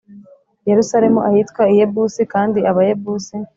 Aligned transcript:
Yerusalemu 0.69 1.19
ahitwa 1.29 1.63
i 1.71 1.75
yebusi 1.79 2.21
kandi 2.33 2.59
abayebusi 2.71 3.35